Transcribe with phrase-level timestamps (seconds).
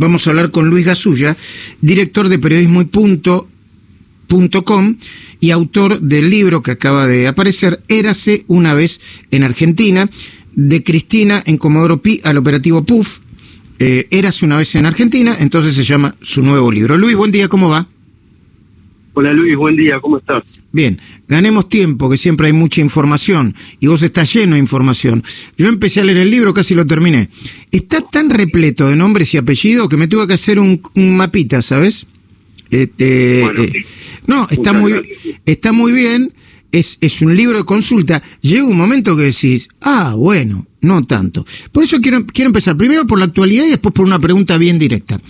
[0.00, 1.36] vamos a hablar con Luis Gasulla,
[1.82, 3.48] director de periodismo y punto,
[5.40, 9.00] y autor del libro que acaba de aparecer, Érase una vez
[9.30, 10.08] en Argentina,
[10.54, 13.18] de Cristina en Comodoro Pi al operativo PUF.
[13.78, 16.96] Eh, Érase una vez en Argentina, entonces se llama su nuevo libro.
[16.96, 17.86] Luis, buen día, ¿cómo va?
[19.12, 20.44] Hola Luis, buen día, ¿cómo estás?
[20.72, 25.24] Bien, ganemos tiempo, que siempre hay mucha información y vos estás lleno de información.
[25.58, 27.28] Yo empecé a leer el libro, casi lo terminé.
[27.72, 32.06] Está tan repleto de nombres y apellidos que me tuve que hacer un, mapita, ¿sabes?
[32.70, 33.84] Este, eh,
[34.28, 34.94] no, está muy,
[35.44, 36.32] está muy bien,
[36.70, 38.22] es, es un libro de consulta.
[38.42, 41.44] Llega un momento que decís, ah, bueno, no tanto.
[41.72, 44.78] Por eso quiero, quiero empezar primero por la actualidad y después por una pregunta bien
[44.78, 45.20] directa.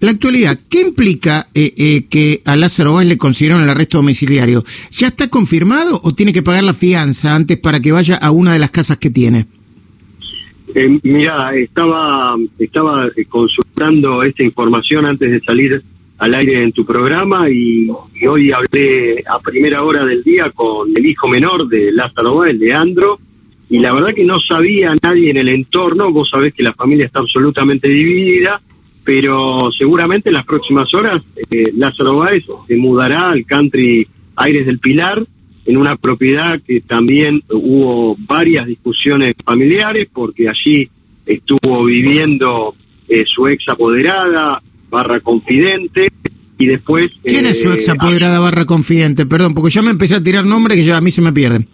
[0.00, 4.62] La actualidad, ¿qué implica eh, eh, que a Lázaro Báez le consiguieron el arresto domiciliario?
[4.92, 8.52] ¿Ya está confirmado o tiene que pagar la fianza antes para que vaya a una
[8.52, 9.46] de las casas que tiene?
[10.74, 15.82] Eh, mira, estaba, estaba consultando esta información antes de salir
[16.18, 17.88] al aire en tu programa y,
[18.26, 23.18] hoy hablé a primera hora del día con el hijo menor de Lázaro Báez, Leandro,
[23.68, 27.06] y la verdad que no sabía nadie en el entorno, vos sabés que la familia
[27.06, 28.60] está absolutamente dividida,
[29.04, 34.06] pero seguramente en las próximas horas eh, Lázaro Báez se mudará al country
[34.36, 35.24] Aires del Pilar,
[35.64, 40.88] en una propiedad que también hubo varias discusiones familiares, porque allí
[41.24, 42.74] estuvo viviendo
[43.08, 46.12] eh, su ex apoderada, barra confidente,
[46.58, 47.10] y después...
[47.24, 49.26] ¿Quién es su ex apoderada, barra confidente?
[49.26, 51.68] Perdón, porque ya me empecé a tirar nombres que ya a mí se me pierden.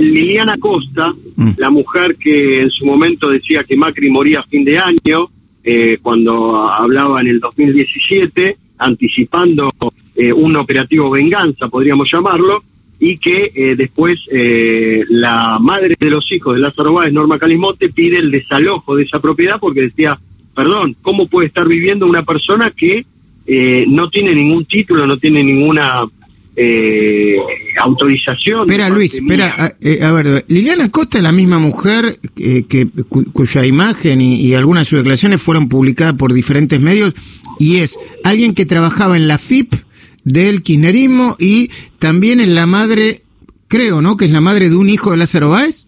[0.00, 1.50] Liliana Costa, mm.
[1.56, 5.28] la mujer que en su momento decía que Macri moría a fin de año,
[5.64, 9.68] eh, cuando hablaba en el 2017, anticipando
[10.14, 12.62] eh, un operativo venganza, podríamos llamarlo,
[13.00, 14.18] y que eh, después
[15.08, 19.20] la madre de los hijos de Lázaro Báez, Norma Calimonte, pide el desalojo de esa
[19.20, 20.18] propiedad porque decía,
[20.54, 23.04] perdón, ¿cómo puede estar viviendo una persona que
[23.86, 26.04] no tiene ningún título, no tiene ninguna
[26.60, 27.38] eh,
[27.78, 28.68] autorización.
[28.68, 32.88] Espera, Luis, espera, eh, a, ver, Liliana Costa es la misma mujer eh, que
[33.32, 37.14] cuya imagen y, algunas de sus declaraciones fueron publicadas por diferentes medios
[37.58, 39.74] y es alguien que trabajaba en la FIP
[40.24, 43.22] del kirchnerismo y también es la madre,
[43.68, 44.16] creo, ¿no?
[44.16, 45.86] Que es la madre de un hijo de Lázaro Báez.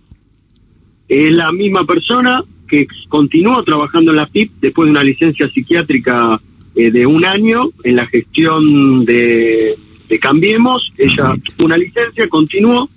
[1.09, 6.41] Es la misma persona que continúa trabajando en la FIP después de una licencia psiquiátrica
[6.75, 9.77] de un año en la gestión de
[10.11, 12.91] de Cambiemos, ella tuvo una licencia, continuó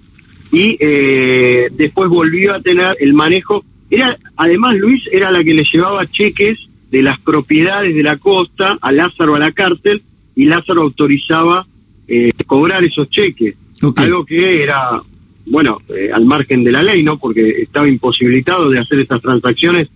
[0.51, 3.63] y eh, después volvió a tener el manejo.
[3.89, 6.59] Era, además, Luis era la que le llevaba cheques
[6.89, 10.01] de las propiedades de la costa a Lázaro a la cárcel
[10.35, 11.65] y Lázaro autorizaba
[12.07, 13.55] eh, cobrar esos cheques.
[13.95, 15.01] Algo que era,
[15.45, 17.17] bueno, eh, al margen de la ley, ¿no?
[17.19, 19.89] Porque estaba imposibilitado de hacer estas transacciones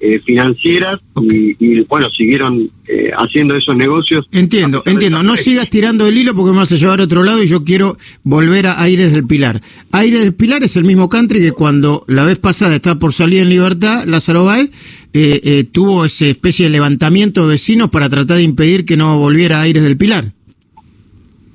[0.00, 4.26] eh, financieras y, bueno, siguieron eh, haciendo esos negocios.
[4.30, 5.22] Entiendo, entiendo.
[5.24, 7.64] No sigas tirando el hilo porque me vas a llevar a otro lado y yo
[7.64, 9.60] quiero volver a Aires del Pilar.
[9.90, 13.42] Aires del Pilar es el mismo country que cuando la vez pasada estaba por salir
[13.42, 14.70] en libertad, Lázaro Báez,
[15.12, 19.58] eh, tuvo esa especie de levantamiento de vecinos para tratar de impedir que no volviera
[19.58, 20.32] a Aires del Pilar.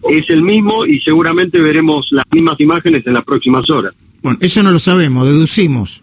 [0.10, 3.94] Es el mismo y seguramente veremos las mismas imágenes en las próximas horas.
[4.22, 6.03] Bueno, eso no lo sabemos, deducimos.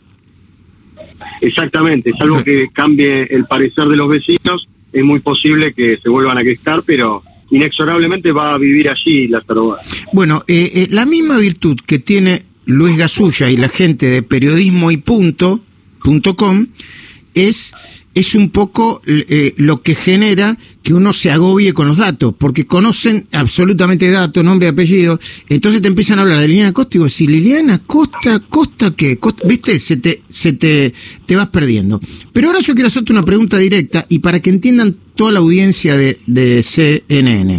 [1.40, 6.08] Exactamente, es algo que cambie el parecer de los vecinos, es muy posible que se
[6.08, 9.78] vuelvan a quejar, pero inexorablemente va a vivir allí la taroba.
[10.12, 14.90] Bueno, eh, eh, la misma virtud que tiene Luis Gasulla y la gente de periodismo
[14.90, 15.60] y punto,
[16.02, 16.66] punto com,
[17.34, 17.72] es
[18.14, 22.66] es un poco eh, lo que genera que uno se agobie con los datos, porque
[22.66, 27.08] conocen absolutamente datos, nombre apellido, entonces te empiezan a hablar de Liliana Costa y digo,
[27.08, 30.92] si Liliana Costa, Costa qué, viste, se te, se te,
[31.26, 32.00] te vas perdiendo.
[32.32, 35.96] Pero ahora yo quiero hacerte una pregunta directa y para que entiendan toda la audiencia
[35.96, 37.58] de, de CNN.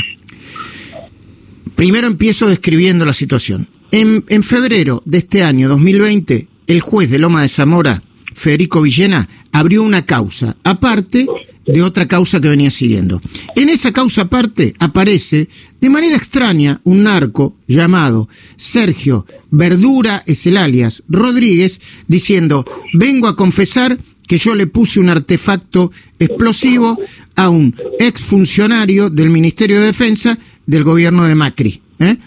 [1.76, 3.68] Primero empiezo describiendo la situación.
[3.92, 8.02] En, en febrero de este año 2020, el juez de Loma de Zamora
[8.42, 11.28] Federico Villena, abrió una causa, aparte
[11.68, 13.22] de otra causa que venía siguiendo.
[13.56, 15.48] En esa causa aparte aparece
[15.80, 23.36] de manera extraña un narco llamado Sergio Verdura, es el alias Rodríguez, diciendo, vengo a
[23.36, 27.00] confesar que yo le puse un artefacto explosivo
[27.36, 31.80] a un exfuncionario del Ministerio de Defensa del gobierno de Macri.
[32.00, 32.18] ¿eh?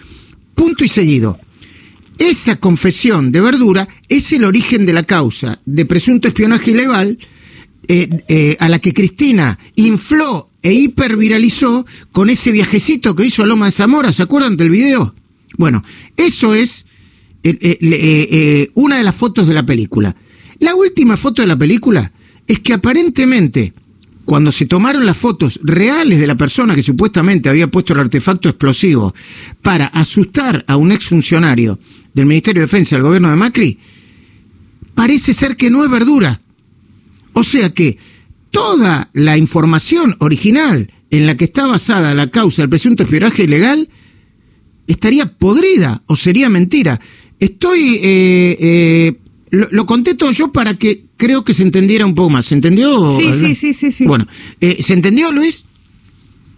[0.54, 1.40] Punto y seguido.
[2.18, 7.18] Esa confesión de Verdura es el origen de la causa de presunto espionaje ilegal
[7.88, 13.46] eh, eh, a la que Cristina infló e hiperviralizó con ese viajecito que hizo a
[13.46, 15.14] Loma de Zamora, ¿se acuerdan del video?
[15.58, 15.84] Bueno,
[16.16, 16.86] eso es
[17.42, 20.16] eh, una de las fotos de la película.
[20.60, 22.12] La última foto de la película
[22.46, 23.74] es que aparentemente
[24.24, 28.48] cuando se tomaron las fotos reales de la persona que supuestamente había puesto el artefacto
[28.48, 29.14] explosivo
[29.62, 31.78] para asustar a un exfuncionario
[32.14, 33.78] del Ministerio de Defensa del gobierno de Macri,
[34.94, 36.40] parece ser que no es verdura.
[37.32, 37.98] O sea que
[38.50, 43.88] toda la información original en la que está basada la causa del presunto espionaje ilegal
[44.86, 47.00] estaría podrida o sería mentira.
[47.40, 49.16] Estoy, eh, eh,
[49.50, 52.46] lo, conté todo yo para que creo que se entendiera un poco más.
[52.46, 53.10] ¿Se entendió?
[53.12, 54.06] Sí, sí, sí, sí, sí.
[54.06, 54.26] Bueno,
[54.60, 55.64] eh, ¿se entendió, Luis?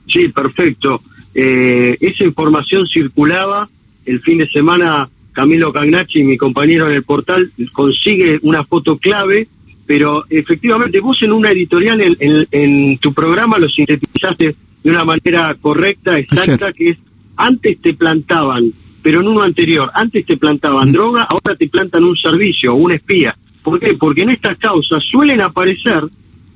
[0.09, 1.03] Sí, perfecto.
[1.35, 3.69] esa información circulaba
[4.05, 5.09] el fin de semana.
[5.33, 9.49] Camilo Cagnacci, mi compañero en el portal, consigue una foto clave
[9.87, 15.55] pero efectivamente vos en una editorial en, en, tu programa lo sintetizaste de una manera
[15.61, 16.99] correcta, exacta, que es
[17.37, 18.73] antes te plantaban,
[19.03, 20.93] pero en uno anterior, antes te plantaban mm.
[20.93, 23.37] droga, ahora te plantan un servicio o un espía.
[23.67, 23.95] ¿Por qué?
[23.95, 26.05] Porque en estas causas suelen aparecer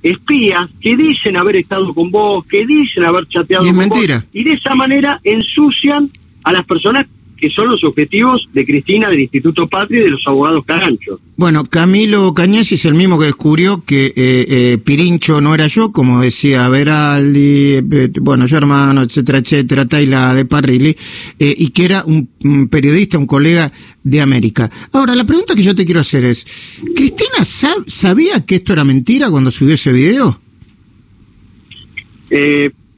[0.00, 4.18] espías que dicen haber estado con vos, que dicen haber chateado con mentira.
[4.18, 6.08] vos, y de esa manera ensucian
[6.44, 7.08] a las personas
[7.40, 11.18] que son los objetivos de Cristina del Instituto Patria y de los abogados Carancho.
[11.36, 15.90] Bueno, Camilo Cañasi es el mismo que descubrió que eh, eh, Pirincho no era yo,
[15.90, 20.94] como decía Veraldi, eh, bueno, yo hermano, etcétera, etcétera, Taila de Parrilli,
[21.38, 22.28] y que era un,
[22.68, 23.72] periodista, un colega
[24.04, 24.70] de América.
[24.92, 26.46] Ahora, la pregunta que yo te quiero hacer es,
[26.94, 30.40] ¿Cristina sabía que esto era mentira cuando subió ese video?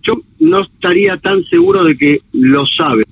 [0.04, 3.04] yo no estaría tan seguro de que lo sabe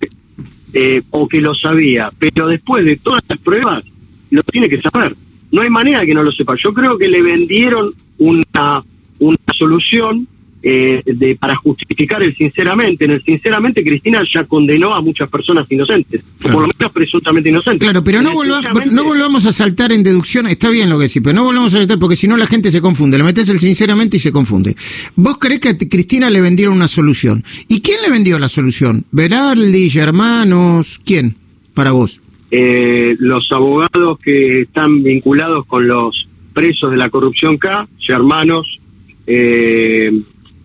[0.72, 3.84] eh, o que lo sabía, pero después de todas las pruebas,
[4.30, 5.14] lo tiene que saber.
[5.50, 6.54] No hay manera que no lo sepa.
[6.62, 8.82] Yo creo que le vendieron una,
[9.18, 10.28] una solución
[10.62, 13.04] eh, de, para justificar el sinceramente.
[13.04, 17.88] En el sinceramente, Cristina ya condenó a muchas personas inocentes, por lo menos presuntamente inocentes.
[17.88, 21.34] Claro, pero no, no volvamos a saltar en deducción, está bien lo que sí, pero
[21.34, 23.16] no volvamos a saltar porque si no la gente se confunde.
[23.16, 24.76] Le metes el sinceramente y se confunde.
[25.16, 27.44] ¿Vos crees que a Cristina le vendieron una solución?
[27.68, 29.04] ¿Y quién le vendió la solución?
[29.12, 31.00] ¿Berardi, hermanos?
[31.04, 31.36] ¿Quién?
[31.74, 32.20] Para vos.
[32.50, 38.80] Eh, los abogados que están vinculados con los presos de la corrupción K, hermanos,
[39.26, 40.10] eh,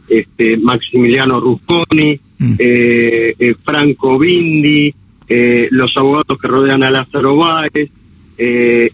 [0.07, 2.55] este, Maximiliano Rusconi, mm.
[2.59, 4.93] eh, eh, Franco Bindi,
[5.27, 7.89] eh, los abogados que rodean a Lázaro Báez,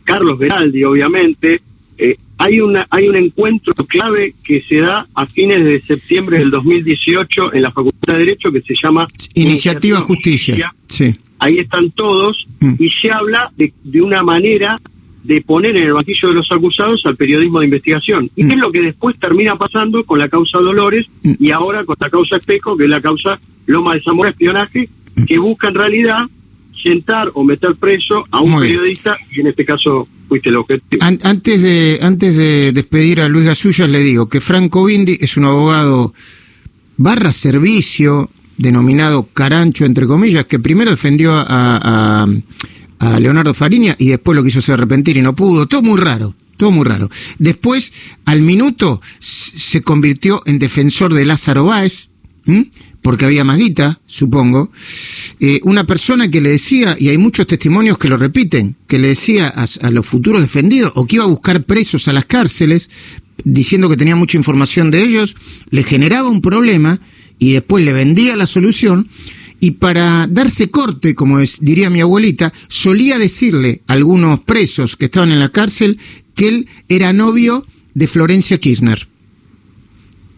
[0.03, 1.61] Carlos Veraldi, obviamente.
[2.37, 7.53] hay, una, hay un encuentro clave que se da a fines de septiembre del 2018
[7.53, 10.73] en la Facultad de Derecho que se llama Iniciativa, Justicia.
[10.87, 11.15] Sí.
[11.39, 12.75] Ahí están todos mm.
[12.77, 14.79] y se habla de, de una manera
[15.23, 18.29] de poner en el banquillo de los acusados al periodismo de investigación.
[18.35, 18.51] Y mm.
[18.51, 21.33] es lo que después termina pasando con la causa Dolores mm.
[21.39, 25.23] y ahora con la causa Espejo, que es la causa Loma de Zamora Espionaje, mm.
[25.25, 26.19] que busca en realidad
[26.83, 31.03] sentar o meter preso a un periodista y en este caso fuiste el objetivo.
[31.03, 35.45] antes de antes de despedir a Luis Gasullas le digo que Franco Bindi es un
[35.45, 36.15] abogado
[36.97, 42.25] barra servicio denominado Carancho entre comillas que primero defendió a a
[43.19, 45.67] Leonardo Fariña y después lo quiso hacer arrepentir y no pudo.
[45.67, 47.09] Todo muy raro, todo muy raro.
[47.39, 47.91] Después,
[48.25, 52.09] al minuto, se convirtió en defensor de Lázaro Báez,
[53.01, 54.71] porque había más guita, supongo.
[55.39, 59.09] Eh, una persona que le decía, y hay muchos testimonios que lo repiten, que le
[59.09, 62.89] decía a, a los futuros defendidos o que iba a buscar presos a las cárceles,
[63.43, 65.35] diciendo que tenía mucha información de ellos,
[65.71, 66.99] le generaba un problema
[67.39, 69.09] y después le vendía la solución
[69.63, 75.31] y para darse corte, como diría mi abuelita, solía decirle a algunos presos que estaban
[75.31, 75.99] en la cárcel
[76.33, 79.07] que él era novio de Florencia Kirchner.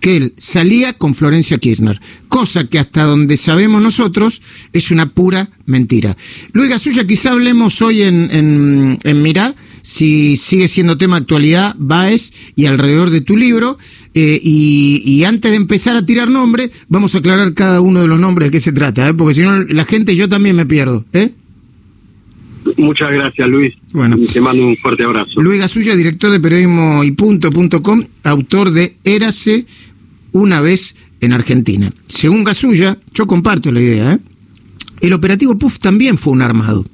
[0.02, 4.42] Que él salía con Florencia Kirchner, cosa que hasta donde sabemos nosotros
[4.74, 6.18] es una pura mentira.
[6.52, 11.76] Luis Gasulla, quizá hablemos hoy en, en, en Mirá si sigue siendo tema de actualidad
[11.78, 13.78] Baez y alrededor de tu libro.
[14.16, 18.20] Eh, y, antes de empezar a tirar nombres, vamos a aclarar cada uno de los
[18.20, 19.14] nombres de qué se trata, ¿eh?
[19.14, 21.04] porque si no, la gente yo también me pierdo.
[21.14, 21.32] ¿eh?
[22.78, 23.74] Muchas gracias, Luis.
[23.92, 25.42] Bueno, te mando un fuerte abrazo.
[25.42, 29.66] Luis Gasulla, director de periodismo y punto.com, autor de Érase
[30.32, 31.92] una vez en Argentina.
[32.08, 34.20] Según Gasulla, yo comparto la idea, ¿eh?
[35.02, 36.86] el operativo PUF también fue un armado.